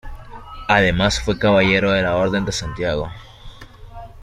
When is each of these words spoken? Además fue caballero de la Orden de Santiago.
Además 0.67 1.19
fue 1.21 1.37
caballero 1.37 1.91
de 1.91 2.01
la 2.01 2.15
Orden 2.15 2.43
de 2.43 2.51
Santiago. 2.51 3.07